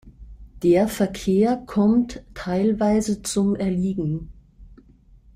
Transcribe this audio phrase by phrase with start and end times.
[0.63, 4.33] Der Verkehr kommt teilweise zum Erliegen.